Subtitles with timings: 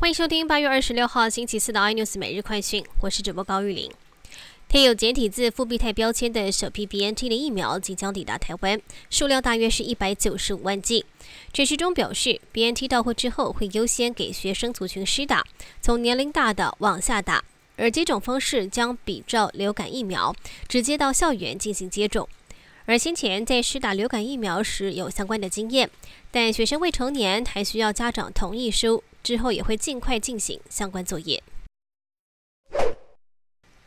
[0.00, 3.90] 欢迎收听八月二十六号星期四的 iNews 每日快讯，我是主播高玉玲。
[4.66, 11.04] 贴有简体字复必泰标签的首批 BNT 的疫苗即将抵达台湾，数量大约是一百九十五万剂。
[11.52, 15.44] 指示中表示，BNT 到货之后会优先给学生族群施打，
[15.82, 17.44] 从年龄大的往下打，
[17.76, 20.34] 而接种方式将比照流感疫苗，
[20.66, 22.26] 直接到校园进行接种。
[22.86, 25.90] 而先前在施打流感疫苗时有相关的经验，
[26.30, 29.04] 但学生未成年还需要家长同意书。
[29.22, 31.42] 之后也会尽快进行相关作业。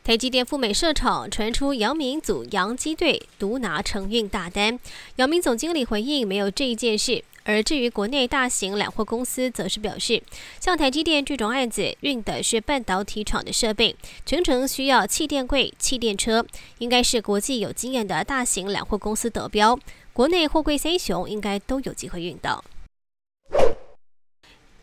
[0.02, 4.78] 台积电赴美设厂，传出杨明组洋基队独拿承运大单。
[5.16, 7.24] 杨明总经理回应没有这一件事。
[7.46, 10.22] 而至于国内大型揽货公司，则是表示，
[10.60, 16.46] 像台积电这种案子运的是半导体厂的设备，全程需要气垫柜、气垫车，
[16.78, 19.78] 应该是国际有经验的大型两货公司得标，
[20.14, 22.64] 国内货柜三雄应该都有机会运到。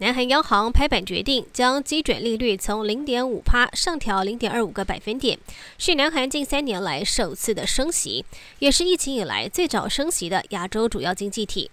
[0.01, 5.37] 南韩央行拍板决定，将基准利率从零点五帕上调零点二五个百分点，
[5.77, 8.25] 是南韩近三年来首次的升息，
[8.57, 11.69] 也是疫情以来最早升息的亚洲主要经济体。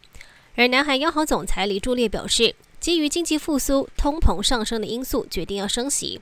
[0.56, 6.20] 而南韩央行总裁李柱烈表示，基于经济复苏、通膨上升的因素，决定要升息。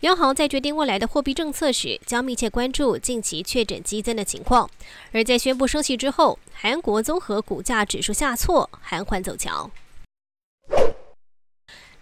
[0.00, 4.68] 央行在决定未来的货币政策时，将密切关注近期确诊激增的情况。
[5.10, 9.70] 而在宣布升息之后，韩国综合股价指数下挫，韩缓走强。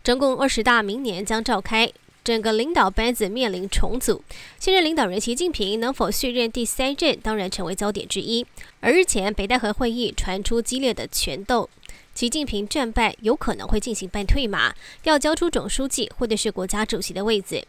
[0.04, 1.90] 中共二十大明年将召开，
[2.22, 4.22] 整个领导班子面临重组。
[4.60, 8.44] 现任领导人习近平能否续任第三任，当然成为焦点之一。
[8.80, 11.70] 而日前北戴河会议传出激烈的拳斗，
[12.14, 14.74] 习近平战败，有可能会进行半退马，
[15.04, 17.66] 要交出总书记或者是国家主席的位子。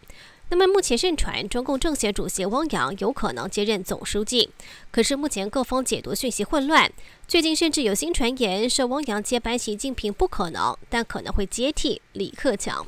[0.49, 4.49] 那么目前盛传中共政协主席汪洋有可能接任总书记，
[4.91, 6.91] 可是目前各方解读讯息混乱。
[7.27, 12.85] 最近甚至有新传言说汪洋接班习近平不可能，但可能会接替李克强。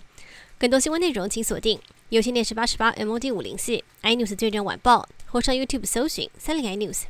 [0.59, 7.03] 更多新闻内容请锁定有线电视八十八 MOD 五零四 iNews 最正晚报，或上 YouTube 搜寻三零 iNews。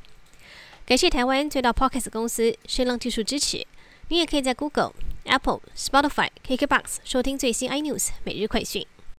[0.85, 3.67] 感谢台湾最大 Podcast 公司声浪技术支持。
[4.07, 4.93] 你也可以在 Google、
[5.25, 8.87] Apple、Spotify、KKBox 收听最新 iNews 每日快讯。